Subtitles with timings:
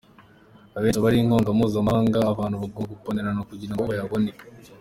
[0.75, 4.31] Ahenshi aba ari inkunga mpuzamahanga abantu bagomba gupiganira kugira ngo bayabone.